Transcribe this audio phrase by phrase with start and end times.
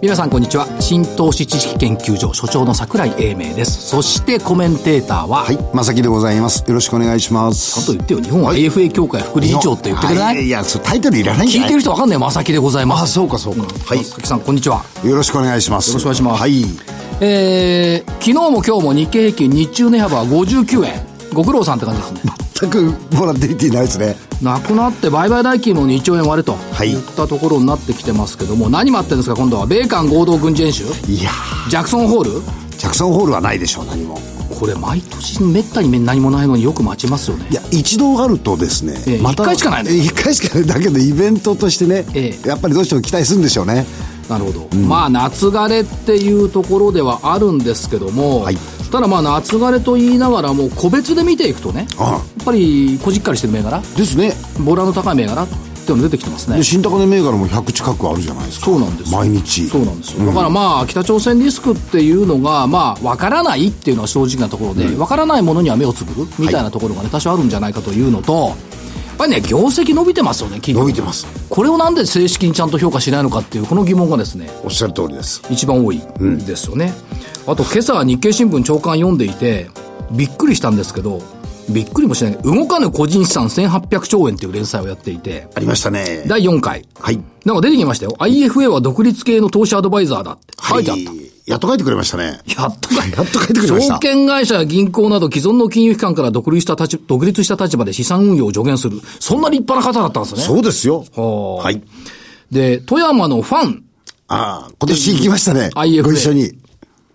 [0.00, 6.64] 皆さんこんにちは新投資知識研究所所長の桜井英明ですそしてコメンテーターははい、正木でございます。
[6.68, 7.86] よろしくお願いしまちゃんす。
[7.86, 13.62] と言ってよ日本 IFA 協会副理事長って言ってくれない、はいいや、タイトルいらないんじ聞いゃないてる人わかんない正木でございますあ、そうかそうか。
[13.62, 14.04] はい。
[14.04, 15.88] 正木さんこんにちはよろしくお願いします。
[15.88, 16.62] よろしくお願いしますはい。
[17.20, 20.92] えー、昨日も今日も日経平均日中値幅は59円
[21.34, 22.20] ご苦労さんって感じですね
[22.54, 24.27] 全くボラティリティないですね。
[24.42, 26.90] なくなって売買代金も2兆円割れとい。
[26.92, 29.66] いったところになってきてますけども、何待ってるんですか今度は？
[29.66, 30.84] 米韓合同軍事演習。
[31.08, 31.30] いや
[31.68, 32.30] ジャクソンホール？
[32.76, 34.18] ジャクソンホールはないでしょう、何も。
[34.58, 37.46] これ毎年めったに何もないのによく待ちますよね。
[37.50, 38.94] いや、一度あるとですね。
[39.06, 40.66] ええ一回しかないのえ一回しかない。
[40.66, 42.48] だけど、イベントとしてね、ええ。
[42.48, 43.86] やっぱりどうしても期待するんでしょうね。
[44.28, 48.58] なるほど、まあ夏枯れっていうところではあるんですけども、はい
[48.90, 52.12] ただまあ夏枯れと言いながらも個別で見ていくとねああ。
[52.12, 54.32] やっぱりこじっかりしてる銘柄ですね。
[54.64, 56.56] ボラの高い銘柄っていうの出てきてますね。
[56.56, 58.66] で、新高値銘柄も100近くあるじゃないですか。
[58.66, 59.18] そうなんですよ。
[59.18, 59.66] 毎日。
[59.68, 68.56] そうなんですよ、だからまあ北朝鮮リスクっていうのがまあ分からないっていうのは正直なところで、分からないものには目をつぶるみたいなところがね多少あるんじゃないかというのとやっ
[69.16, 71.26] ぱりね業績伸びてますよね企業伸びてます。
[71.48, 75.42] これをなんで正式にちゃんと評価しないのかっていうこの疑問がですねおっしゃる通りです。
[75.50, 76.00] 一番多い
[76.46, 76.92] ですよね、
[77.48, 79.70] あと今朝日経新聞長官読んでいて
[80.12, 81.22] びっくりしたんですけど
[81.70, 86.24] びっくりもしない動かぬ個人資産1800兆円っていう連載をやっていてありましたね。
[86.26, 87.18] 第4回はい。
[87.46, 92.40] なんか出てきましたよ IFA は独立系の投資アドバイザーだって書いてあった、はいやっと書いてくれましたね。
[92.58, 99.00] やっとかやっと書いてくれました証券会社や銀行など既存の金融機関から独立した立ち、独立した立場で資産運用を助言する。
[99.18, 100.42] そんな立派な方だったんですね。
[100.42, 101.06] そうですよ。
[101.16, 101.82] はあはい。
[102.50, 103.84] で、富山のファン、
[104.26, 105.70] ああ、今年行きましたね。
[105.74, 106.57] IFA ご一緒に。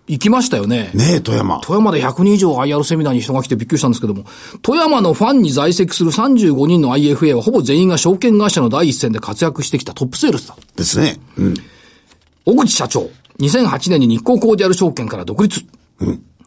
[0.06, 0.90] 行きましたよね。
[0.92, 1.60] ねえ、富山。
[1.60, 4.24] 富山で100人以上 IR セミナーに人が来てびっくりしたんですけども、
[4.60, 10.56] 富山のファンに在籍する35人の IFA はほぼ全員が証券会社の第一線で活躍してきたトップセールスだ。
[10.76, 11.18] ですね。
[11.38, 11.54] うん。
[12.44, 13.08] 小口社長、
[13.40, 15.64] 2008年に日光コーディアル証券から独立。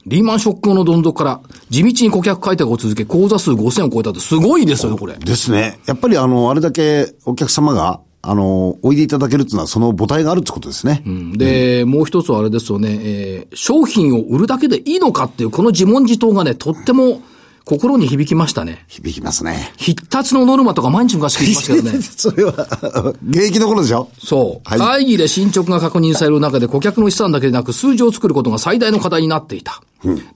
[0.06, 5.18] リーマンショック後のどん底から地道に顧客開拓を続け、口座数5000を超えたってすごいですよね、これ。
[5.18, 5.80] ですね。
[5.86, 11.02] やっぱりあの、あれだけお客様が、あの、おいでいただけるっていうのはその母体があるってことですね。
[11.38, 17.22] で、もう一つはあれですよね、えー商品を売るだけでいいのかっていうこの自問自答がね、とっても
[17.66, 18.84] 心に響きましたね。
[18.88, 19.72] 響きますね。
[19.78, 22.02] 必達のノルマとか毎日昔聞いてましたけどね。
[22.04, 24.10] それは、現役の頃でしょ？
[24.24, 24.70] そう。
[24.70, 29.82] はい会議で進捗が確認される中で顧客の資産だけでなく数字を作ることが最大の課題になっていた。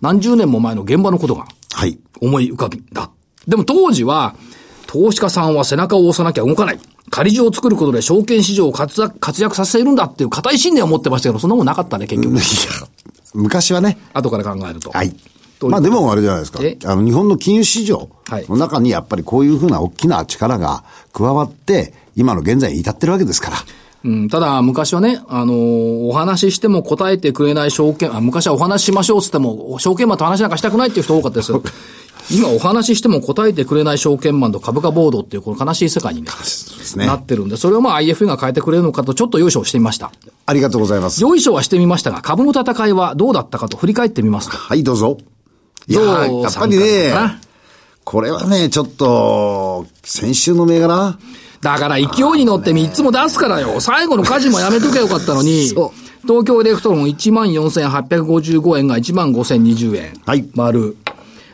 [0.02, 1.98] 何十年も前の現場のことがはい。
[2.22, 3.10] 思い浮かびだ。
[3.48, 4.36] でも当時は、
[4.88, 6.80] 投資家さんは背中を押さなきゃ動かない。
[7.12, 12.34] 仮場を作ることで証券市場を活躍活躍させるんだっていう固い信念を持ってましたけど、そんなもんなかったね、結局。
[12.36, 12.44] いや、
[13.34, 14.00] 昔はね。
[14.14, 14.90] 後から考えると。
[14.90, 15.14] はい。
[15.62, 16.78] まあでもあれじゃないですかえ？
[16.86, 20.84] あの、日本の金融市場はいの中にやっぱりこういうふうな大きな力が
[21.14, 23.58] 加わって、今の現在に至ってるわけですから。
[24.04, 31.62] うん、ただ、昔はね、あのーお話ししても答えてくれない証券、あ昔はお話ししましょうっつっても、証券マンと話なんかしたくないっていう人多かったですよ。
[32.30, 36.28] 今お話ししても答えてくれない証券マンと株価ボードっていうこの悲しい世界に、ね
[36.96, 40.12] ねなってるんで、それをまあ IFA が変えてくれるのかとちょっと用意をしてみました。
[40.46, 41.22] ありがとうございます。
[41.22, 44.58] 用意はしてみましたが、株の戦いはどうだったかと振り返ってみますと。
[44.58, 45.18] はい、どうぞ。
[45.88, 47.14] いややっぱり参ったね
[48.04, 51.18] これはね、ちょっと、先週の銘柄
[51.62, 52.06] だから勢い
[52.38, 53.80] に乗って3つも出すからよ。
[53.80, 60.14] 最後の家事もやめとけばよかったのに、そ東京エレクトロン14,855円が15,020円。
[60.26, 60.98] はい丸。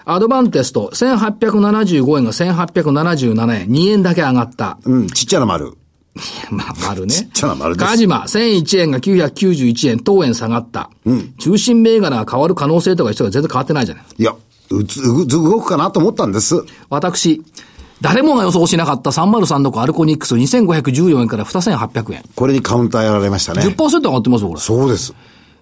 [0.06, 3.68] アドバンテスト1875円が1877円。
[3.68, 4.78] 2円だけ上がった。
[4.86, 5.74] うん、ちっちゃな丸。
[6.50, 7.14] まあ、丸ね。
[7.14, 10.90] ちっちゃな丸ですカジマ1001円が991円、当円下がった。
[11.40, 14.06] 中心銘柄が変わる可能性とか人が全然変わってないじゃない。
[14.18, 14.34] いや、
[14.70, 16.64] うつ、う動くかなと思ったんです。
[16.90, 17.42] 私、
[18.02, 22.24] 誰もが予想しなかった303の子アルコニックス2514円から2800円。
[22.36, 23.62] これにカウンターやられましたね。
[23.64, 24.60] 10%上がってますよ、これ。
[24.62, 25.14] そそうです。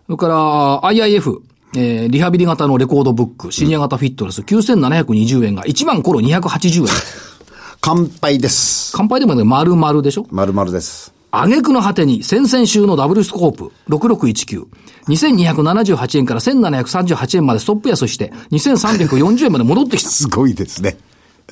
[0.10, 1.40] れから IIF、
[1.78, 6.88] えー、リハビリ型のレコードブック、シニア型フィットネス、9720円が1万頃280円。
[7.82, 8.94] 乾杯です。
[8.96, 10.26] 乾杯でもね、丸々でしょ？
[10.32, 11.14] 丸々です。
[11.32, 14.66] 挙句の果てに、先々週のダブルスコープ、6619。
[15.10, 20.10] 2278円から1738円までストップ安して、2340円まで戻ってきた。
[20.10, 20.98] すごいですね。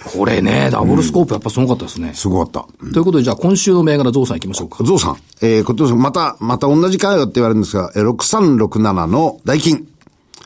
[0.06, 2.14] これね、ダブルスコープやっぱすごかったですね。
[2.14, 2.92] すごかった。
[2.94, 4.84] ということで、じゃあ今週の銘柄ゾウさん行きましょうか。
[4.84, 9.88] ゾウさん、えー、今年また、また同じかよって言われるんですが、えー6367の代金。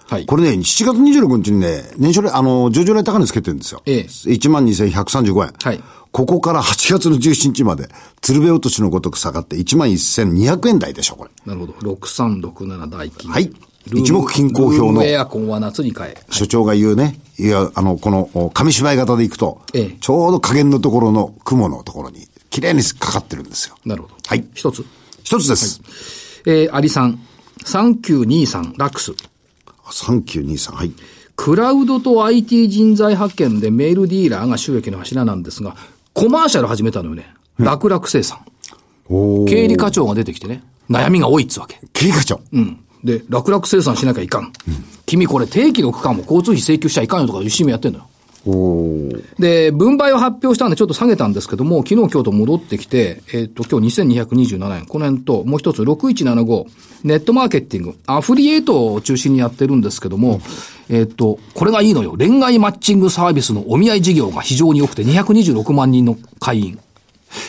[0.09, 3.81] はいこれね、7月26日にね、年初来、あの、上場来高値つけてるんですよ。
[3.86, 5.54] ええ12,135円。
[5.62, 7.89] はいここから8月の17日まで、
[8.21, 11.30] 鶴瓶落としのごとく下がって11,200円台でしょ、これ。
[11.45, 11.94] なるほど。
[11.94, 13.30] 6367大金。
[13.30, 13.51] はい
[13.94, 16.18] 一目均衡表のエアコンは夏に変え。
[16.30, 23.75] 所長が言うね、いや、あの、この、お紙芝居型でいくと、ええちょうど加減のところの雲のところに、綺麗にかかってるんですよ。
[23.86, 24.16] なるほど。
[24.25, 24.86] はい一つ。
[25.24, 25.81] 一つです。
[26.45, 27.19] えー、アリさん。
[27.66, 29.13] 3923ラックス。
[29.86, 30.92] 3923、はい。
[31.36, 35.75] クラウドと IT 人材派遣でメールディーラーが収益の柱なんですが、
[36.13, 37.31] コマーシャル始めたのよね。
[37.57, 38.40] 楽々生産。
[39.10, 40.63] 経理課長が出てきてね。
[40.90, 41.80] 悩みが多いっつうわけ。
[41.94, 42.42] 経理課長。
[42.54, 42.80] うん。
[43.07, 44.51] で、楽々生産しなきゃいかん。
[45.07, 48.07] 君これ定期の区間も交通費請求しちゃいかんよとかいうシーンやってんのよ。
[49.39, 54.86] で、分配を発表したんでちょっと下げたんですけども、昨日今日と戻ってきて、えっ、と、今日2227円。
[54.86, 56.65] この辺と、もう一つ6175。
[57.04, 57.95] ネットマーケティング。
[58.06, 60.39] アフリエイトを中心にやってるんですけども、
[60.89, 62.15] えっ、と、これがいいのよ。
[62.18, 66.80] 恋愛マッチングサービスのお見合い事業が非常に良くて、226万人の会員。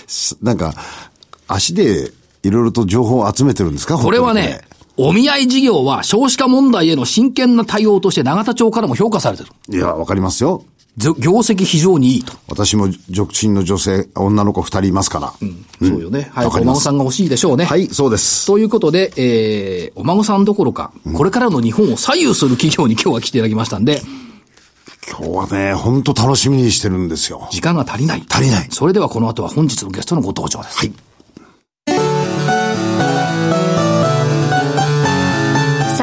[0.09, 0.75] すなんか、
[1.47, 2.13] 足で
[2.43, 3.97] いろいろと情報を集めてるんですか？
[3.99, 4.63] これはね、
[5.01, 9.51] お見合い事業は少子化問題への真剣な対応として永田町からも評価されてる。
[9.71, 10.65] いや、わかりますよ。
[10.97, 12.33] ぞ業績非常にいいと。
[12.49, 15.33] 私も独身の女性、女の子二人いますから。
[15.81, 16.31] そうよね。
[16.35, 16.47] はい。
[16.47, 17.65] お孫さんが欲しいでしょうね。
[17.65, 18.49] はい、そうです。
[18.49, 24.03] ということで、えー、お孫さんどころか、これからの日本を左右する企業に今日は来ていただきましたんで、
[25.09, 27.47] 今日はね、本当楽しみにしてるんですよ。
[27.53, 28.25] 時間が足りない。
[28.29, 30.79] 足りないそれではこの後は本日のゲストのご登場です。
[30.79, 30.93] はい。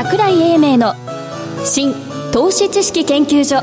[0.06, 0.94] 桜井英明の
[1.66, 1.92] 新
[2.32, 3.60] 投資知識研究所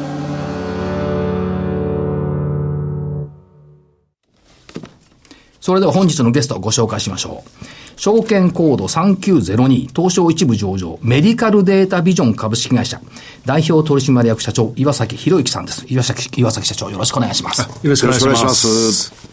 [5.60, 7.96] それでは本日のゲストをご紹介しましょう。
[7.96, 13.00] 証券コード3902東証一部上場メディカルデータビジョン株式会社
[13.46, 15.86] 代表取締役社長岩崎博之さんです。
[15.88, 17.60] 岩崎、岩崎社長よろしくお願いします。
[17.62, 19.31] よろしくお願いします。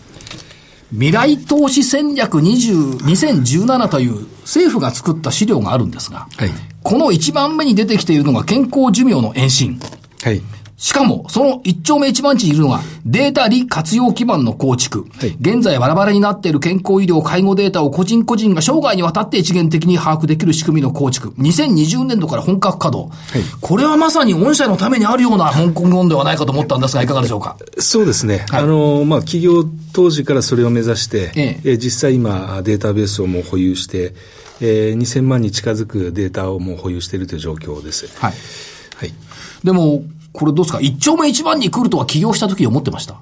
[0.91, 6.50] 未来投資戦略20 2017という政府が作った資料があるんですが、はい
[6.81, 9.80] この一番目に出てきているのが健康寿命の延伸。
[10.24, 10.41] はい。
[10.81, 15.05] しかも、その一丁目一番地にいるのが、データ利活用基盤の構築。
[15.17, 21.31] はい現在バラバラになっている健康医療、介護データを個人個人が生涯にわたって一元的に把握できる仕組みの構築。
[21.31, 23.13] 2020年度から本格稼働。
[23.59, 27.57] これはまさに御社のためにあるような香港論ではないかと思ったんですが、いかがでしょうか？
[27.79, 28.45] そうですね。
[28.49, 34.13] はいあの、まあ、企業当時からそれを目指して、えええー実際今、データベースをもう保有して、
[34.61, 38.07] えー2000万に近づくデータをもう保有しているという状況です。
[38.17, 38.33] はい。
[38.95, 39.13] はい。
[39.65, 40.03] でも、
[40.33, 40.79] これどうですか？
[40.79, 43.15] 一丁目一番に来るとは起業した時に思ってました？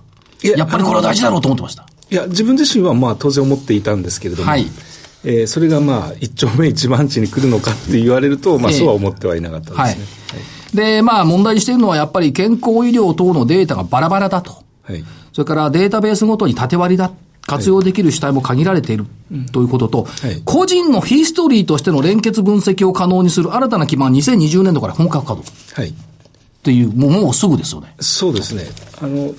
[0.43, 1.85] いややっぱりこれは大事だろうと思ってました。
[2.09, 4.65] いや、自分自身はまあ当然思っていたんですけれども、はい
[5.23, 9.81] えーそれがまあ一丁目一番地に来るのかって言われると、まあええそうは思ってはいなかったですね。
[9.83, 9.95] はい。
[10.75, 14.63] で、まあ問題にしているのはやっぱり健康医療等のデータがバラバラだと。
[14.83, 15.03] はい。
[15.33, 17.11] それからデータベースごとに縦割りだ。
[17.49, 19.05] 活用できる主体も限られている
[19.53, 25.93] ということと、はい個人のヒストリーとしての連結分析を可能にする新たな基盤2020年度から本格稼働はい。
[26.67, 27.95] っていう、もうもうすぐですよね。
[28.01, 28.65] そうですね。
[29.01, 29.33] あの、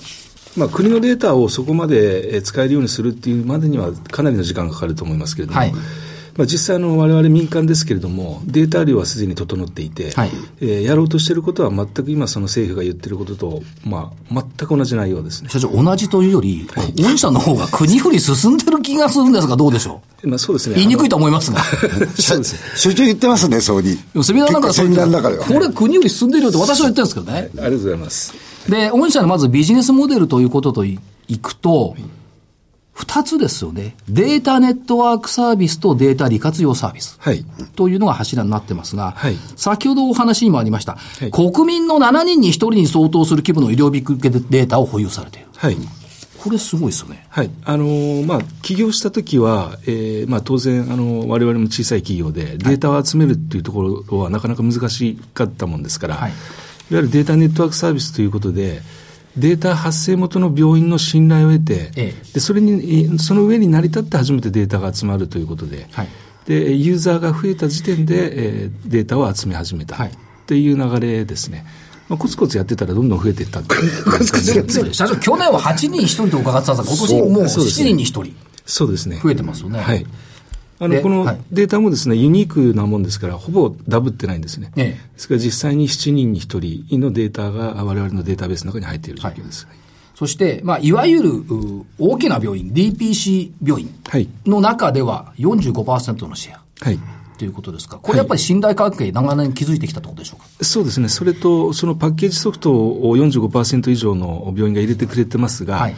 [0.57, 5.73] まあ、国のデータをそこまでえー使えるようにするっていうまでにはかなりの時間がかかると思いますけれども、はい
[6.39, 10.29] まあ、実際あの我々民間ですけれども、データ量はすでに整っていて、はい
[10.61, 15.49] えーやろうとしていることは全く今その政府が言ってることと、まあ、全く同じ内容ですね。
[15.49, 16.65] 社長、同じというより、
[16.97, 20.27] 御社の方が国より進んでる気がするんですが、どうでしょう？
[20.29, 20.75] まあ、そうですね。
[20.75, 21.61] 言いにくいと思いますが。
[22.15, 22.59] そうですね。
[22.77, 23.95] 所長言ってますね、そうに。
[23.97, 25.43] でもセミナーなんかそうセミナーの中では。
[25.43, 27.37] これ国より進んでるよって私は言ってるんですけどね。
[27.37, 28.33] ありがとうございます。
[28.69, 31.95] で、御社のまずビジネスモデルということといいくと、
[32.99, 33.95] 二つですよね。
[34.09, 37.15] データネットワークサービスとデータ利活用サービス。
[37.21, 37.45] はい。
[37.77, 45.47] というのが柱になってますが、はい先ほどお話にもありました、い国民の7人に1人に相当する規模の医療ビッグデータを保有されている。
[45.55, 45.77] はい。
[46.43, 47.25] これすごいですよね。
[47.29, 47.49] はい。
[47.63, 56.37] あのーまあ、起業した時は、えーまあ、当然、あのー我々も小さい企業で、データを集めるっていうところはなかなか難しかったもんですから、はいい、わ
[56.91, 58.81] ゆるデータネットワークサービスということで、
[59.39, 66.07] データ発生元の病院の信頼を得て、ええで、それに、えーその上に成り立って初めてデータが集まるということで、はい
[66.45, 70.11] で、ユーザーが増えた時点で、えーデータを集め始めた、はいっ
[70.49, 71.63] ていう流れですね。
[72.07, 73.63] まあ、コツコツやってたらどんどん増えていったっ
[74.91, 79.19] 社長、 去年は8人に1人と伺ってたんですが、今年もう7そうですね人に1人そうですね。
[79.21, 79.79] 増えてますよね。
[79.79, 80.03] はい。
[80.79, 84.71] あでの、このはいデータもですね、ユニークなもんですから、ほぼダブってないんですね。
[84.77, 89.67] ええですから実際に7人に1人のデータが我々のデータベースの中に入っている状況です。
[90.15, 94.27] そして、まあ、いわゆるう大きな病院、DPC 病院はい。
[94.45, 96.61] の中では45%のシェア。
[96.81, 96.95] はい。
[96.95, 96.99] っ
[97.39, 97.97] ていうことですか。
[97.97, 100.65] これやっぱり信頼関係長年築いてきたってことでしょうか？
[100.65, 101.07] そうですね。
[101.07, 105.95] それと、そのパッケージソフトを45%以上の病院が入れてくれてますが、はい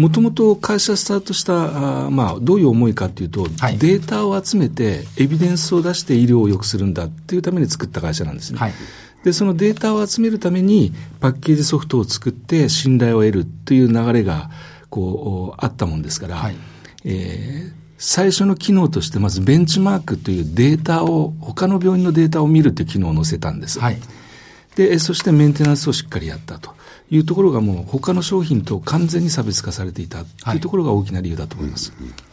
[0.00, 8.58] もともと会社スタートしたあ、まあ、どういう思いかというと、はい、データを集めて、エビデンスを出して医療を良くするんだっていうために作った会社なんですね。
[8.58, 8.72] はい、
[9.24, 14.48] で、そのデータを集めるために、パッケージソフトを作って信頼を得るという流れが、
[14.88, 16.56] こう、あったもんですから、はい、
[17.04, 23.78] えー、最初の機能として、まずベンチマークというデータを、他の病院のデータを見るという機能を載せたんです。
[23.80, 23.98] はい、
[24.76, 26.79] で、そしてメンテナンスをしっかりやったと。
[27.10, 31.92] いうところがもう他の商品と完全に差別化されていたというところが大きな理由だと思います。
[31.92, 32.30] はい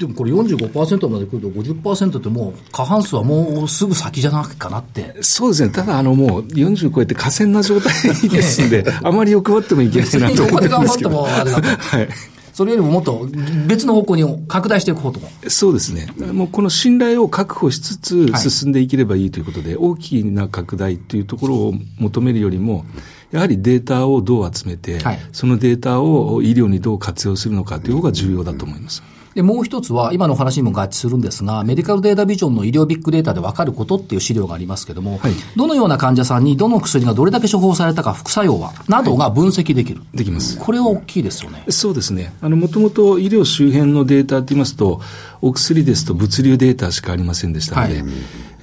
[0.00, 5.14] でもこれ45%まで来ると50%ってもう過半数はもうすぐ先じゃないかなって。
[5.20, 5.68] そうですね。
[5.68, 7.92] ただあのもう40超えて河川な状態
[8.30, 10.70] ですんで、 あまり欲張ってもいけないなと思うんですけど。
[10.70, 11.68] 欲張ってもあれだと。
[11.68, 12.08] はい。
[12.54, 13.28] それよりももっと
[13.66, 15.28] 別の方向に拡大していくことも。
[15.48, 16.08] そうですね。
[16.32, 22.86] もうこの信頼を確保しつつ進んでいければいいということで、はい、大きな拡大というところを求めるよりも、
[23.32, 29.02] やはりデータをどう集めて、はい、そのデータを医療にどう活用するのかという方が重要だと思います。
[29.34, 40.00] で、もう一つは、今のお話にも合致するんですが、メディカルデータビジョンの医療ビッグデータで分かることっていう資料がありますけれども、はい、どのような患者さんにどの薬がどれだけ処方されたか、副作用は、などが分析できる。
[40.00, 40.58] はい、できます。
[40.58, 41.64] これは大きいですよね。
[41.68, 42.32] そうですね。
[42.40, 45.00] あの、もともと医療周辺のデータって言いますと、
[45.40, 48.12] お薬ですと物流データしかありませんでしたので、はい、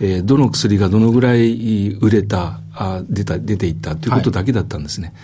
[0.02, 5.08] えー、どの薬がどのぐらい売れた、あ出た、出ていったということだけだったんですね。
[5.08, 5.16] はい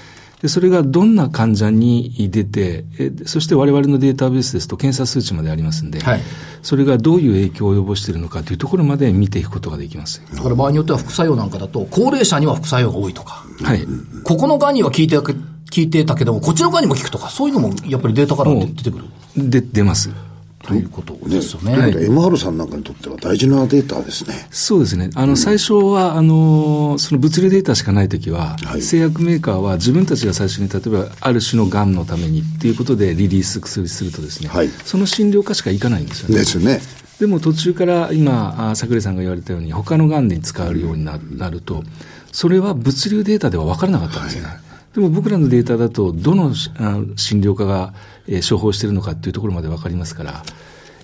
[0.44, 6.22] で、それがどんな患者に出て、えそして我々のデータベースですと検査数値までありますんで、はい、
[6.62, 10.22] それがどういう影響を及ぼしているのかというところまで見ていくことができます。
[10.36, 13.88] だから場合によっては副作用なんかだと、高齢者には副作用が多いとか、はい、
[14.26, 15.34] ここのがんには効いて効
[15.78, 19.50] いてたけども、こっちのがんにも効くとか、そういうのもやっぱりデータから出てくる？
[19.50, 20.10] で出ます。
[20.64, 21.76] ということですよね。
[21.76, 24.48] ねということは MR さんなんかにとっては大事なデータですね。
[24.50, 25.10] そうですね。
[25.14, 36.36] あの、最初は、あの、その物流データしかないときは、はい、製薬メーカーは自分たちが最初に例えばある種の癌のためにっていうことでリリース薬するとですね、はい、その診療科しかいかないんですよね。
[36.36, 36.80] ですね。
[37.20, 41.84] でも途中から今、桜井さんが言われたように、他の癌に使えるようになると、
[42.32, 44.48] それは物流データでは分からなかったんですよね。
[44.48, 47.94] はいでも僕らのデータだと、どの診療科が、
[48.28, 50.44] え処方しているのかっていうところまで分かりますから、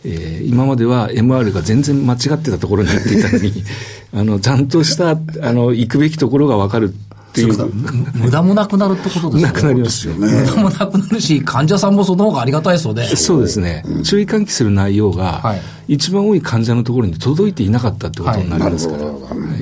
[0.05, 3.51] えー、今までは MR が全然間違ってたところに行っていたのに、
[4.15, 5.17] あの、ちゃんとした、あ
[5.51, 7.73] の、行くべきところがわかるっていう。
[8.13, 9.43] 無駄もなくなるってことですね。
[9.43, 10.27] なくなりますよね。
[10.27, 13.05] 無駄もなくなるし、患者さんもその方がありがたいですよね。
[13.15, 13.83] そうですね。
[14.03, 15.61] 注意喚起する内容が、はい、
[15.95, 19.03] 一番多い患者のところに届いていなかったってことになりますから。
[19.03, 19.11] は
[19.57, 19.58] い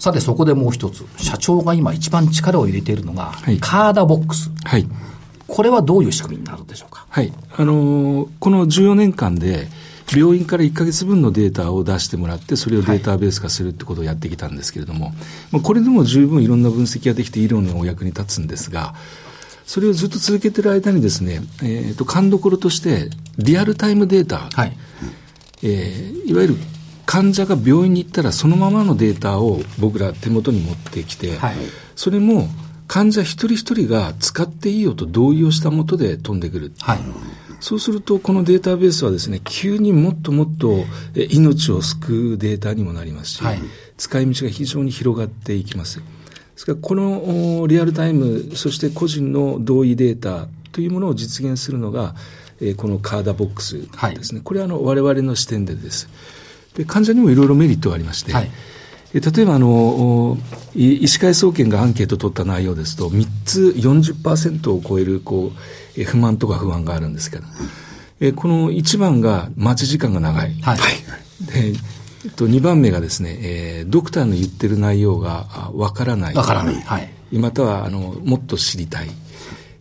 [0.00, 4.50] さて、そこでもう一つ、社長が今一番力を入れているのが、はい、カーダボックス。
[4.64, 4.86] はい。
[5.46, 7.06] これはどういう仕組みになるんでしょうか？
[7.08, 7.32] はい。
[7.56, 9.68] あのー、この14年間で、
[10.12, 15.12] 病院から1か月分のデータを出してもらって、それをデータベース化するってことをやってきたんですけれども、
[15.52, 18.94] まあ、これでも十分いろんな分析ができて医療のお役に立つんですが、
[19.66, 24.76] それをずっと続けてる間にですね、えっ、ー、と、勘どころとして、リアルタイムデータ、はい、
[25.62, 26.56] えー、いわゆる
[27.10, 31.56] 患者が病院に行ったらそのままのデータを僕ら手元に持ってきて、はい、
[31.96, 32.46] それも
[32.86, 36.72] 患者一人一人が使っていいよと同意をしたもとで飛んでくる。
[36.78, 36.98] はい。
[37.58, 40.84] そうすると、このデータベースはですね、急にもっともっと
[41.30, 43.58] 命を救うデータにもなりますし、はい、
[43.96, 45.98] 使い道が非常に広がっていきます。
[45.98, 46.04] で
[46.54, 52.14] すから、このリアルタイム、そして個人の同意データというものを実現するのが、
[52.76, 53.82] このカーダボックスで
[54.22, 54.38] すね。
[54.38, 56.08] はい、これはあの我々の視点でです。
[56.74, 58.50] で患者にもいろいろメリットがありまして、はい
[59.12, 60.38] 例えばあの、
[60.72, 65.50] 医師会総研がアンケートを取った内容ですと、3つ40%を超えるこ
[65.98, 67.42] う不満とか不安があるんですけど、
[68.20, 70.54] えこの1番が待ち時間が長い。
[70.60, 70.78] はい。
[71.44, 71.72] で
[72.22, 76.34] えっと、2番目がですね、えー、ドクターの言ってる内容がわからない。
[76.34, 76.74] わからない。
[76.74, 77.10] はい。
[77.32, 79.08] または、あの、もっと知りたい。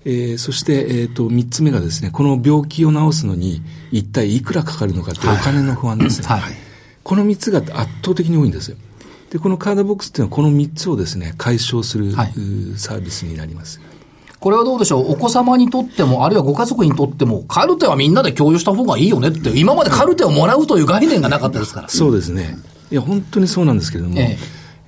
[0.06, 6.28] えー、そして、えっ、ー、と、3つ目がですね、この病気を治すのに、一体いくらかかるのかっていうお金の不安ですね。
[6.28, 6.69] はい。
[7.10, 8.78] この3つが圧倒的に多いんですよ。
[9.32, 12.34] で、このカードボックスっていうのはこの3つをですね、解消する、はい、
[12.78, 13.82] サービスになります。
[14.40, 15.14] これはどうでしょう？
[15.14, 21.90] お子様にとっても、あるいはご家族にとっても、カルテはみんなで共有した方がいいよねって、今までカルテをもらうという概念がなかったですから。
[21.90, 22.60] そうですね。
[22.92, 24.38] いや、本当にそうなんですけれども、え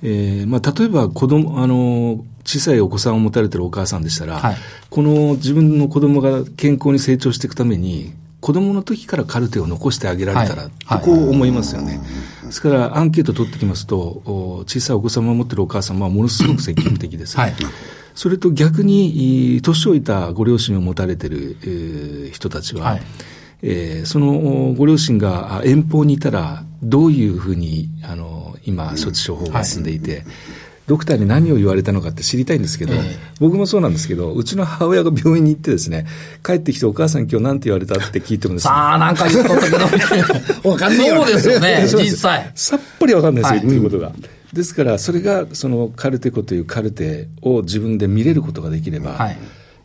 [0.04, 4.56] ええー、まあ、例えば子供、あの、小さいお子さんを持たれてるお母さんでしたら、はい、
[4.90, 8.12] この自分の子供が健康に成長していくために、
[8.42, 12.00] 子供の時からカルテを残してあげられたら、はい、こう思いますよね。
[12.44, 17.36] ですから、アンケート取ってきますと、小さいお子様を持っているお母様はものすごく積極的です。
[17.36, 17.54] はい、
[18.16, 23.02] それと逆に、年老いたご両親を持たれている、人たちは、はい。
[23.64, 30.24] えー、そのご両親が遠方にいたら、どういうふうに、あの、今、処置処方が進んでいて、はい
[30.86, 36.06] ドクターに何を言われたのかって知りたいんですけど、えー、僕もそうなんですけど、うちの母親が病院に行ってですね、
[36.44, 38.68] 帰ってきてお母さん今日何て言われたって聞いてもですね。
[38.68, 42.50] さあ、なんか言っとったけど、わかんないそうですよね、 実際。
[42.54, 44.12] さっぱりわかんないですよ、言ってることが。
[44.52, 49.38] ですから、それが、そのカルテコというカルテを自分で見れることができれば、はい、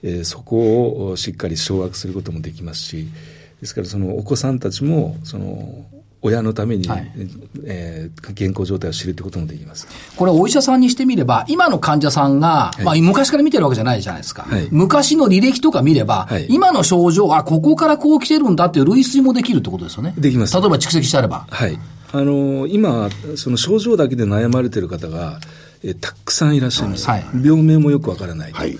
[0.03, 3.07] えー、そこをしっかり掌握することもできますし、
[3.61, 5.85] ですからそのお子さんたちも、その、
[6.27, 7.11] 親のために、はい、
[7.65, 9.87] えー、健康状態を知るってこともできます。
[10.15, 14.43] これ、お医者さんにしてみれば、今の患者さんが、はい、まあ、昔から見てるわけじゃないじゃないですか。
[14.43, 20.13] はい、昔の履歴とか見れば、はい、今の症状はここからこう来てるんだっていう類推もできるってことですよね。
[20.17, 20.59] できます。
[20.59, 21.47] 例えば蓄積してあれば。
[21.49, 21.79] はい。
[22.13, 25.39] あのー、今、その症状だけで悩まれてる方が、
[25.83, 27.07] えー、たくさんいらっしゃいます。
[27.07, 28.51] はい、病名もよくわからない。
[28.51, 28.77] はい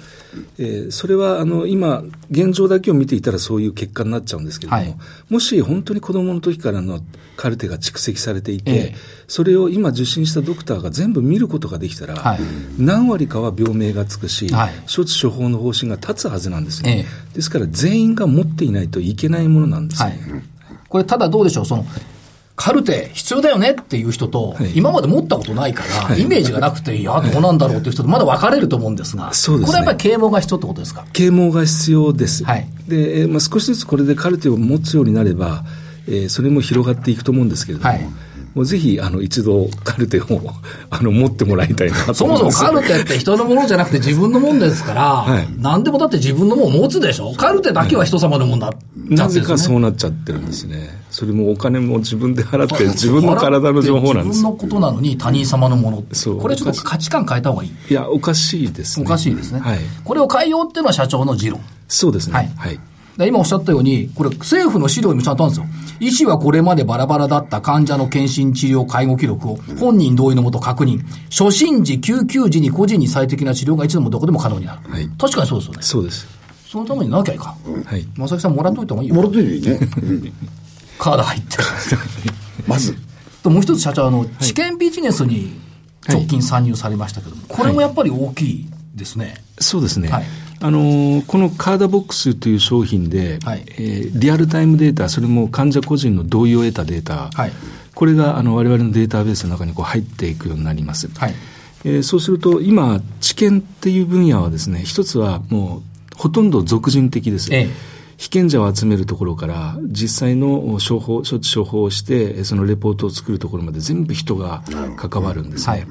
[0.58, 4.98] えー、それはあの今、現状だけを見ていたらそういう結果になっちゃうんですけれども、はい、
[5.30, 7.02] もし本当に子どもの時からの
[7.36, 12.40] カルテが蓄積されていて、えー、それを今受診したドクターが全部見ることができたら、はい、
[12.78, 20.44] 何割かは病名がつくし、はい、処置処方の方針が立つはずなんですね、えー、ですから全員が持っていないといけないものなんですね。
[20.90, 21.86] これ、ただどうでしょう、その
[22.58, 31.06] カルテ必要だよねっていう人と、はい、今まで持ったことないから、イメージがなくて、いや、どうなんだろうっていう人とまだ分かれると思うんですが、すね、これはやっぱり啓蒙が必要ってことですか？
[31.14, 32.44] 啓蒙が必要です。
[32.44, 32.68] はい。
[32.88, 35.64] で、まあ、少しずつこれでカルテを持つようになれば、
[36.08, 38.10] えー、それも広がっていくと思うんですけれども、はい
[38.58, 40.26] もうぜひ、あの、一度カルテを、
[40.90, 47.34] あの、持ってもらいたいなとそもそもカルテって人のものじゃなくて自分のもんですから、はい、何でもだって自分のもん持つでしょ？
[47.34, 50.90] カルテだけは人様のもんだ、ね、なぜかそうなっちゃってるんですね。
[51.12, 56.04] それもお金も自分で払って、 自分の体の情報なんです自分のことなのに他人様のもの。
[56.14, 56.40] そう。
[56.40, 57.72] これちょっと価値観変えた方がいい。
[57.92, 59.06] いや、おかしいですね。
[59.06, 59.60] おかしいですね。
[59.60, 59.80] はい。
[60.04, 61.62] これを変えようっていうのは社長の持論。
[61.88, 62.34] そうですね。
[62.34, 62.52] はい。
[62.58, 62.80] はい
[63.26, 65.88] 今おっしゃったように、これ政府の資料にもちゃんとあるんですよ。
[66.00, 71.02] 医師はこれまでバラバラだった患者の検診治療介護記録を本人同意のもと確認。
[71.32, 74.92] 初診時、救急時に個人に最適な治療がいつでもどこでも可能になる。
[74.92, 75.80] はい、確かにそうですよね。
[75.82, 76.28] そうです。
[76.70, 77.84] そのためになきゃいかん。
[77.84, 78.06] はい。
[78.16, 79.16] 正木さんもらっといた方がいいよ。
[79.16, 79.80] もらっといていいね。
[81.00, 81.64] カード入ってる。
[82.68, 82.96] まず。
[83.42, 85.60] と、もう一つ社長、あの、治験ビジネスに
[86.08, 89.36] 直近参入されましたけども、これもやっぱり大きいですね。
[89.60, 90.10] そうですね。
[90.10, 90.24] はい
[90.60, 97.52] あのこのカードボックスという商品で、はい、えー、リアルタイムデータ、それも患者個人の同意を得たデータ、はい、
[97.94, 101.10] これがあの我々のデータベースの中にこう入っていくようになります。
[101.18, 101.34] はい。
[101.84, 107.54] えー、そうすると、今、治験っていう分野はですね、一つはもうほとんど俗人的です。
[107.54, 107.70] ええ。
[108.18, 114.64] 被験者を集めるところから、実際の処方、処置処方をして、そのレポートを作るところまで全部人が
[114.96, 115.72] 関わるんですね。
[115.72, 115.88] はい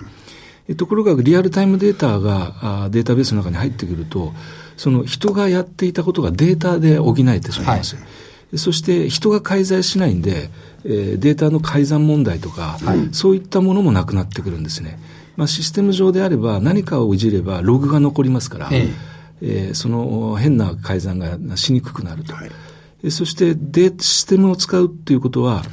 [0.75, 4.33] ところがリアルタイムデータがデータベースの中に入ってくると、
[4.77, 7.97] その人がやっていたことがデータで補えてしまいます。
[7.97, 8.03] は
[8.53, 10.51] い、そして人が介在しないんで、
[10.85, 14.99] えー、データの改ざん問題とか、はい、そういったものもなくなってくるんですね。
[15.37, 18.89] まあ、システム上であれば何かをいじればログが残りますから、え
[19.43, 22.35] ええー、その変な改ざんがしにくくなると。
[22.35, 22.43] は
[23.03, 25.65] い、そしてデシステムを使うということは、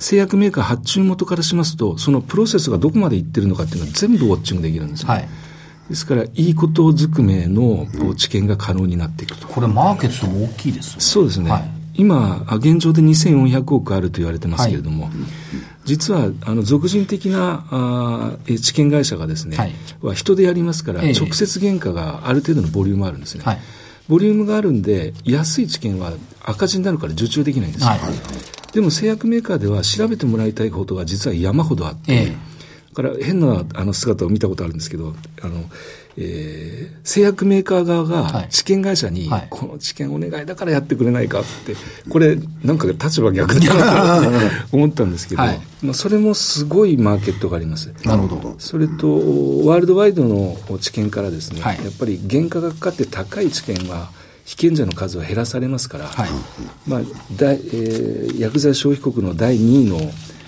[0.00, 5.12] 製薬メーカー発注元からしますと、そのプロセスがどこまでいってるのかっていうのは全部ウォッチングできるんですね。
[5.12, 5.28] はい、
[5.90, 7.86] ですから、いいことずくめの
[8.16, 9.46] 知見が可能になっていくと。
[9.46, 11.50] これ、マーケットも大きいです、ね、そうですね。
[11.50, 15.12] はい、今、現状で2400億あると言われてますけれども、はい、
[15.84, 23.42] 実は、あの、俗人的なあ知見会社がですね、はい、は人でやりますから、直接原価がある程度のボリュームあるんですね。
[23.44, 23.58] はい
[24.08, 27.90] ボリュームがあるんで、安い知見は赤字になるから受注できないんですよ。
[28.70, 32.36] はい、でも製薬メーカーでは調べてもらいたいことが実は山ほどあって、ええ、
[32.94, 35.64] から変なあの姿を見たことあるんですけど、あの、
[36.16, 41.74] えー、製薬メーカー側が治験会社に、はい、この治験お願いだからやってくれないかって、
[42.10, 44.32] これ、なんか立場逆だなと
[44.76, 47.92] 思ったんですけど、はい、まあ、それもすごいマーケットがあります。
[48.04, 48.54] なるほど。
[48.58, 49.08] それと、
[49.66, 54.10] ワールドワイドの治験からですね、はい、やっぱり原価がかかって高い治験は、
[54.50, 56.30] 被験者の数は減らされますから、はい、
[56.84, 57.00] まあ
[57.36, 60.00] 大えー、薬剤消費国の第2位の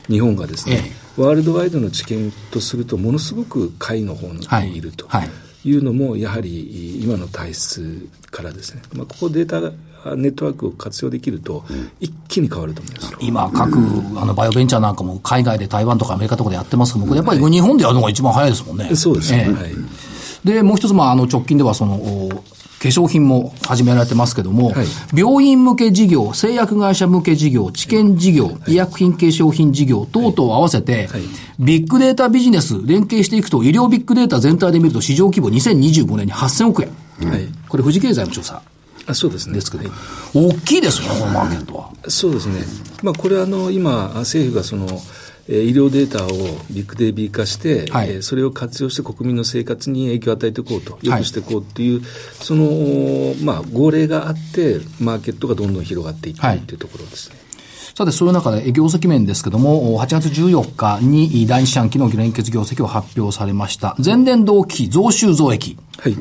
[0.08, 4.80] 日本がですね、ええ、ワールドワイドの知見とするとものすごく下位の方にい。
[4.80, 5.06] ると
[5.64, 5.72] い。
[5.76, 9.60] うのも、やはり今の体質からですね、まあ、ここデータ
[10.16, 11.64] ネットワークを活用できると、
[12.00, 13.78] 一気に変わると思います今、各
[14.20, 18.96] あのバイオベンチャーなんかも海外で台湾とかアメリカとかでやってますけど、やっぱり日本でやるのが一番早いですもんね。
[18.96, 19.72] そうですね、はい。
[20.44, 22.00] で、もう一つ、まあ、あの、直近では、その、
[22.82, 31.08] 化粧品も始められてますけども、はい、病院向け事業、製薬会社向け事業、治験事業、医薬品化粧品事業等々合わせて、
[31.60, 36.88] ビッグデータビジネス連携していくと、医療ビッグデータ全体で見ると市場規模2025年に8000億円。
[37.30, 38.60] はい、これ富士経済の調査。
[39.06, 39.54] あそうですね。
[39.54, 39.90] ですけど、
[40.34, 41.90] 大きいですよね、このマーケットは。
[42.08, 42.62] そうですね。
[43.02, 44.86] まあ、これあの、今、政府がその、
[45.48, 46.28] えー医療データを
[46.70, 52.02] ビッグデイビー化して、はいえーそれを活用して国民の生活に影響を与えていこうと、良くしていこうっていう、
[52.40, 57.37] その、まあ、号令があって、マーケットがどんどん広がっていってはいるっていうところですね。
[57.94, 63.96] さて、そういう中で、業績面ですけども、8月14日に第一四半期の連結業績を発表されました。
[64.02, 65.76] 前年同期増収増益。
[65.98, 66.16] はい。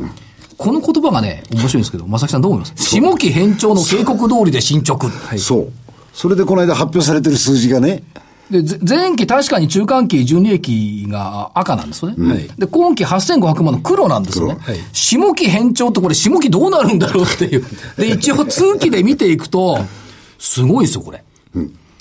[0.57, 2.75] この言葉がね、面白いんですけど、正木さんどう思います？
[2.75, 5.09] 下期偏重の警告通りで進捗。
[5.37, 5.71] そう。
[6.13, 8.03] それでこの間発表されてる数字がね、
[8.51, 12.33] で、ぜ前期確かに中間期純利益が赤なんですよね。
[12.33, 14.57] はいで、今期8500万の黒なんですよね。
[14.63, 17.65] 黒はい下期偏重ってこれ下期どうなるんだろうっていう。
[17.97, 19.79] で、一応通期で見ていくと、
[20.37, 21.23] すごいですよ、これ。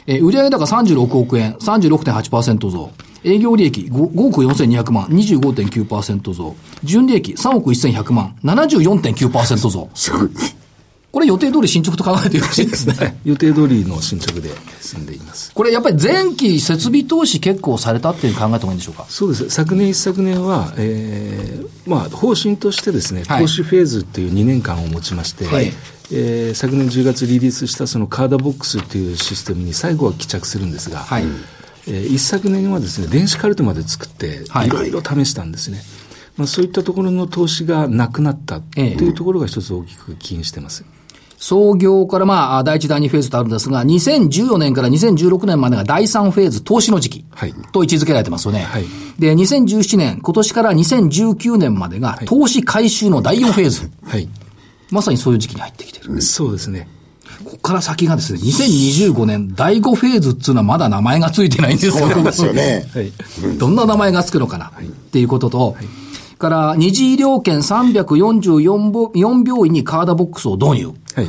[0.06, 2.90] えー売上高36億円、36.8%増。
[3.22, 6.56] 営業利益 5, 5億4200万、25.9%増。
[6.82, 9.88] 純利益3億1100万、74.9%増。
[9.94, 10.28] すごい。
[11.12, 13.18] これ予定通り進捗と考えてよろしいですね。
[13.24, 15.52] 予定通りの進捗で進んでいます。
[15.52, 19.06] これやっぱり前期設備投資結構されたっていう考えた方がいいんでしょうか？
[19.08, 19.50] そうです。
[19.50, 25.72] 昨年一昨年は、えー、まあ、方針としてですね、はい投資フェーズっていう2年間を持ちまして、はい
[26.12, 35.82] えー昨年10月リリースしたそのカーダボックスっていうシステムに最後は帰着するんですが、はいえー一昨年はですね、電子カルテまで作って、はいいろいろ試したんですね。
[36.36, 40.84] まあ、そういったところの投資がなくなったとええいうところが一つ大きく起因してます。
[41.40, 48.60] 創業からまあ、第一、第二フェーズとあるんですが、2014年から2016年までが第三フェーズ投資の時期はいと位置づけられてますよね。
[48.60, 48.84] はい
[49.18, 53.90] で、2017年、今年から2019年までが投資回収の第4フェーズ。
[54.04, 54.28] はい。
[54.90, 56.22] まさにそういう時期に入ってきてる。
[56.22, 56.88] そうですね。
[57.44, 61.92] ここから先がですね、2025年第5フェーズっていうのはまだ名前がついてないんですよ。
[61.92, 62.86] そうなんですよね。
[62.94, 63.12] はい。
[63.58, 64.70] どんな名前がつくのかな、っ
[65.10, 65.76] ていうことと、
[66.40, 70.86] から、二次医療圏344ぼ4病院にカーダボックスを導入。
[71.14, 71.28] はい。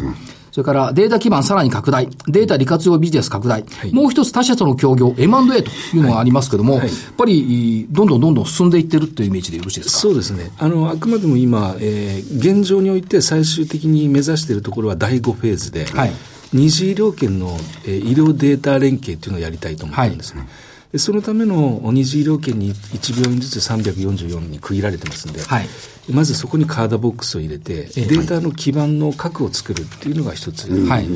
[0.52, 10.00] それからデータ基盤さらに拡大、データ利活用ビジネス拡大、いもう一つ他社との協業、M&A というのがありますけども、はいやっぱりどんどんどんどん進んでいってるっていうイメージでよろしいですか？
[10.00, 10.52] そうですね。
[10.58, 16.12] あの、あくまでも今、えー現状において最終的に目指しているところは第5フェーズで、はい
[16.54, 20.50] 二次医療圏の、えー医療データ連携っていうのをやりたいと思ってるんですね。
[20.91, 25.67] でそのための二次医療圏に1病院ずつ344に区切られてますんで、はい
[26.10, 30.67] まずそこにカーダボックスを入れて、データの基盤の核を作るっていうのが一つ。
[30.88, 31.08] はい。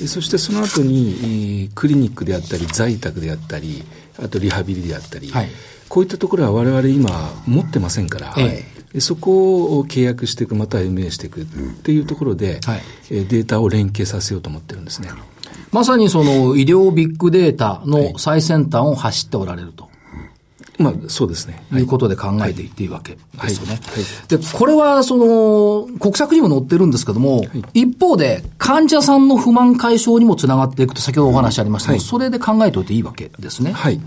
[0.00, 3.84] でそしてその後に、えークリニックであったり、在宅であったり、
[4.18, 5.48] あとリハビリであったり、はい
[5.92, 7.10] こういったところは我々今
[7.46, 8.34] 持ってませんから、
[8.98, 12.60] そこを契約していく、または MA していくっていうところで、
[13.10, 15.10] データを連携させようと思ってるんですね。
[15.72, 19.90] まさにその医療ビッグデータの最先端を走っておられると。
[20.78, 21.62] まあ、そうですね。
[21.72, 23.74] いうことで考えていっていいわけですよね。
[23.74, 33.72] はいで、これは、その、国策にも載ってるんですけども、一方で、患者さんの不満解消にもつながっていくと、先ほどお話ありましたが、はいそれで考えておいていいわけですね。
[33.72, 34.00] はい。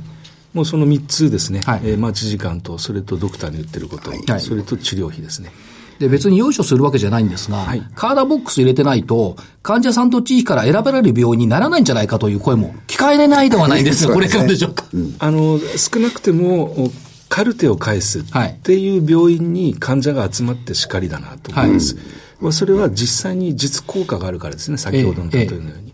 [0.54, 1.62] もうその3つですね。
[1.66, 5.52] はいえー待ち時間と、それとドクターに言ってること、はいそれと治療費ですね。
[6.00, 14.14] で、別に用意するわけじゃないんですが、はいカーダボックス入れてないと、患者さんと地域から選べられる病院にならないんじゃないかという声も聞かれないではないんですよ。
[14.14, 14.86] これいかがでしょうか。
[15.20, 16.92] あの、少なくても、お
[17.30, 21.98] カルテを返すはいっていう病院に患者が集まってしかりだなと思います。
[22.40, 25.94] まあそれは実際に実効果があるからですね、先ほどの例えのように。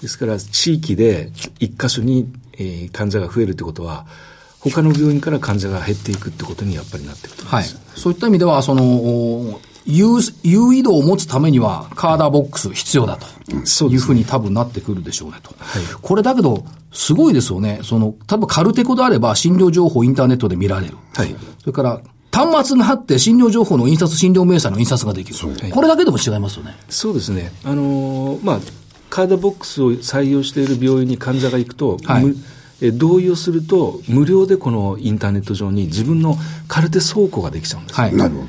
[0.00, 4.06] ですから、地域で一箇所に、えー患者が増えるってことは、
[4.60, 7.64] 他の病院から患者が減っていくってことにやっぱりなっていくと思いはい。
[7.94, 13.26] そういった意味では、その、お優優位度を持つためには、カーダーボックス必要だと。
[13.88, 15.54] いうふうに多分なってくるでしょうねと。
[15.58, 17.80] はいこれだけど、すごいですよね。
[17.82, 20.96] その、例えばカルテコであれば診療情報をインターネットで見られる。
[21.14, 25.70] はいそれから、端末があって診療情報の印刷、診療明細の印刷ができる。
[25.70, 26.76] これだけでも違いますよね。
[26.88, 27.52] そうですね。
[27.64, 28.58] あのーまあ、
[29.08, 32.34] カードボックスを採用している病院に患者が行くと、はい
[32.80, 36.36] 同意をすると、無料でこのインターネット上に自分の
[36.68, 38.00] カルテ倉庫ができちゃうんです。
[38.00, 38.14] はい。
[38.14, 38.46] なるほど。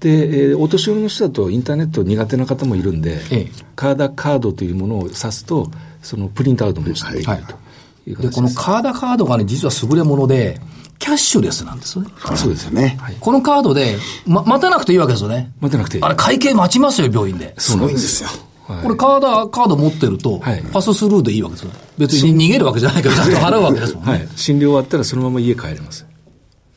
[0.00, 5.70] で、えーお年寄りの人だとインターネット苦手な方もいるんで、ええカーダカードというものを指すと、
[6.02, 8.48] そのプリントアウトもしてできるというで、この。
[8.50, 10.60] カーダカードがね、実は優れもので、
[10.98, 12.10] キャッシュレスなんですよね。
[12.36, 12.98] そうですよね。
[13.20, 15.52] このカードで、ま、待たなくていいわけですよね。
[15.60, 17.54] 待てなくていいあれ、会計待ちますよ、病院で。
[17.58, 18.30] すごいんですよ。
[18.68, 21.70] はいこれカード、カード持ってるとはい、パススルーでいいわけですよ。
[21.98, 24.10] 別に逃げるわけじゃないけど、ちゃんと払うわけですもんね。
[24.10, 24.28] はい。
[24.36, 26.04] 診療終わったらそのまま家帰れます。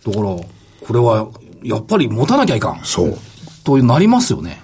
[0.06, 0.48] だから、こ
[0.94, 1.28] れは、
[1.64, 2.82] やっぱり持たなきゃいかん。
[2.84, 3.18] そう。
[3.64, 4.62] となりますよね。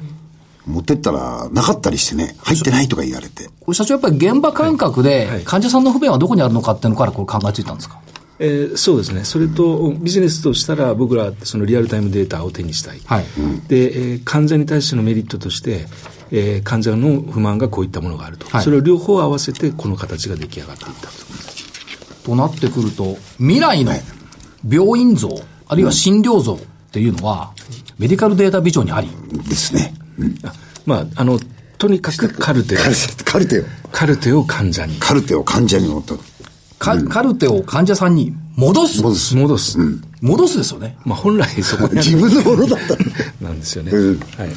[0.66, 3.50] 持ってったら、なかったりしてね、入ってないとか言われて。
[3.60, 8.00] これ社長やっぱり現場感覚ではい、患者さんの不便はどこにあるのかっていうのからこれ考えついたんですか？
[8.40, 9.24] えーそうですね。
[9.24, 13.02] それと、ビジネスとしたら僕らそのリアルタイムデータを手にしたい。
[13.06, 13.26] はい
[13.68, 15.88] で、えー患者に対してのメリットとして、
[16.32, 18.48] えー患者の不満がこういったものがあると。
[18.48, 21.14] はいそれを両方合わせて、この形が出来上がっていったと。
[22.26, 23.94] となってくると、未来の
[24.68, 25.30] 病院像、
[25.68, 26.58] あるいは診療像っ
[26.92, 27.52] ていうのは、
[28.00, 29.10] メディカルデータビジョンにあり。
[29.48, 29.94] ですね。
[30.44, 30.54] あ
[30.86, 31.40] まあ、あの、
[31.78, 36.16] とにかくカルテ、カルテ、カルテを、カルテを患者にカルテを患者に持った。
[36.80, 39.02] カカルテを患者さんに戻す。
[39.02, 39.36] 戻す。
[39.36, 39.78] 戻す。
[40.22, 40.98] 戻すですよね。
[41.06, 42.96] まあ、本来そこに 自分のものだった。
[43.44, 43.92] なんですよね。
[43.92, 44.50] うんはい。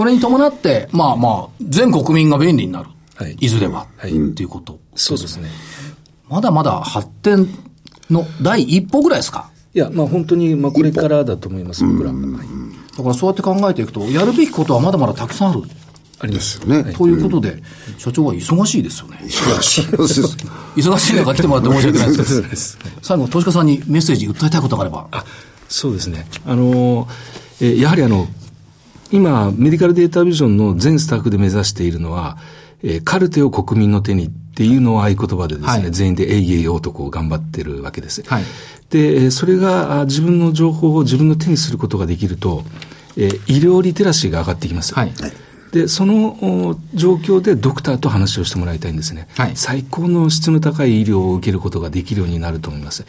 [0.00, 2.88] それに伴って、まあまあ、全国民が便利になる。
[3.16, 3.86] はいいずれは。
[3.98, 4.78] はいっていうこと。
[4.94, 5.50] そうですね。
[6.26, 7.46] まだまだ発展
[8.08, 9.50] の第一歩ぐらいですか？
[9.74, 12.12] いや、まあ本当に、まあこれからだと思います、僕ら。
[12.12, 12.22] はい
[12.96, 15.64] だからそうやって考えていくと、やるべきことはまだまだたくさんある。
[16.20, 16.66] あります。
[16.66, 16.94] ね。
[16.94, 17.62] ということで、
[17.98, 19.18] 社長は忙しいですよね。
[19.24, 19.84] 忙しい。
[19.84, 22.24] 忙しい中来てもらって申し訳ないで
[22.56, 22.90] すけど。
[23.02, 25.06] 最後、投資家さんにメッセージ訴えたいことがあれば。
[25.10, 25.26] あ、
[25.68, 26.26] そうですね。
[26.46, 27.06] あの、
[27.60, 28.26] えーやはりあの、
[29.12, 32.38] 今、メディカルデータビジョンの全スタッフで目指しているのは、
[32.82, 38.22] えーカルテを国民の手にっていうのを合言葉でですね、はい全員で営業用とこう頑張ってるわけです。
[38.26, 38.44] はい
[38.90, 42.64] で、えーそれがあ自分の情報を自分の手にすることができると、
[43.16, 44.94] えー医療リテラシーが上がってきます。
[44.94, 45.12] はい。
[45.72, 46.36] で、その
[46.70, 49.28] お状況でドクターと話をしてもらいたいんですね。
[49.36, 53.04] はい最高の質の高い医療を受けることができるようになると思います。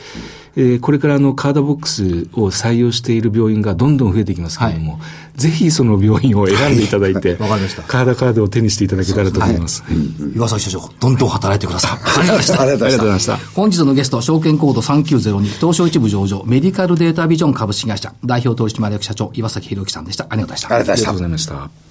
[0.55, 4.99] えーこれからあのカードボックスを採用している病院がどんどん増えていきますけれども、
[5.35, 9.83] ぜひその病院を選んでいただいて、わかりましたカードカードを手にしていただけたらと思います。
[9.83, 11.91] はい岩崎社長、どんどん働いてください。
[11.91, 12.61] ありがとうございました。
[12.61, 13.37] ありがとうございましたありがとうございました。
[13.55, 20.27] 本日のゲスト、証券コード3902、東証一部上場、メディカルデータビジョン株式会社、代表取締役社長、岩崎宏之さんでした。
[20.29, 20.75] ありがとうございました。
[20.75, 21.90] ありがとうございました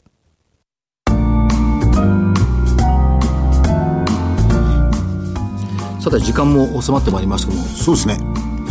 [6.01, 8.17] さて時間も収まってまいりましたけどもそうですね。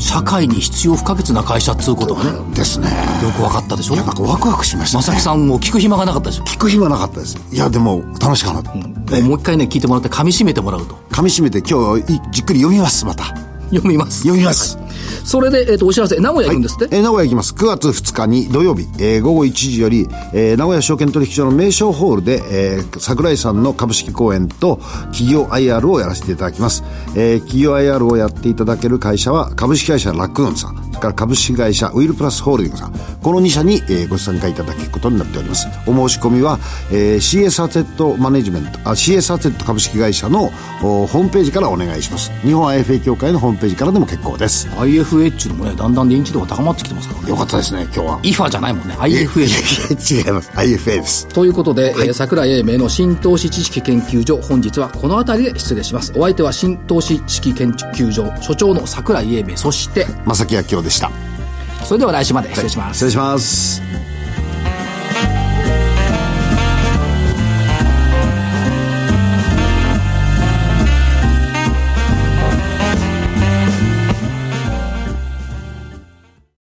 [0.01, 2.88] 社会に必要不可欠な会社っつうことがねよですね。
[3.37, 3.95] く分かったでしょ？
[3.95, 5.05] いや、なんかワクワクしましたね。
[5.05, 6.45] 正木さんも聞く暇がなかったでしょ？
[6.45, 7.37] 聞く暇なかったです。
[7.53, 8.73] いや、でも、楽しかった。
[9.16, 13.25] えもう一回ね聞いてもらって噛み締めてもらうと噛み締めて今日いじっくり読みます、また。
[13.71, 14.79] 読みます読みます。
[15.25, 17.55] それで、えっとお知らせ名古屋行くんですって、えー名古屋行きます。
[17.55, 24.77] 9月2日に土曜日、えー午後1時より、えー名古屋証券取引所の名称ホールで、えー桜井さんの株式講演と
[25.12, 26.83] 企業 IR をやらせていただきます。
[27.16, 32.92] えー企業 IR をやっていただける会社は株式会社ラックーンさん、それから株式会社ウィルプラスホールディングスさん、
[33.23, 35.66] この2社に、えーご参加いただくことになっております。
[35.87, 36.59] お申し込みは、
[36.92, 40.51] えー CS アセットマネジメント、あ CS アセット株式会社の
[40.83, 42.31] おホームページからお願いします。
[42.42, 44.68] 日本 IFA 協会のホームページからでも結構です。
[44.68, 48.21] ていうのもねだんだん認知度が高まってきてますからねよかったですね、今日は。
[48.23, 50.51] IFA じゃないもんね IFA 違います。
[50.51, 51.29] IFA です。
[51.29, 61.11] ということで、えー桜井英明の新投資知識研究所本日はこの辺りで失礼しますお相手は新投資知識研究所所長の桜井英明そして正木明夫でした。
[61.85, 64.10] それでは来週まで失礼します、失礼します。